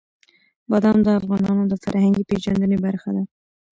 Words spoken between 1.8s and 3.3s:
فرهنګي پیژندنې برخه ده.